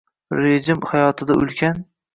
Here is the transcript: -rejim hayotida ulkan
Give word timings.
-rejim 0.39 0.81
hayotida 0.95 1.41
ulkan 1.45 1.89